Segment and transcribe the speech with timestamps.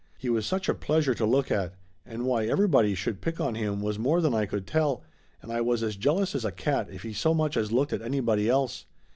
[0.17, 1.75] He was such a pleasure to look at,
[2.07, 5.03] and why everybody should pick on him was more than I could tell,
[5.43, 8.01] and I was as jealous as a cat if he so much as looked at
[8.01, 8.87] anybody else.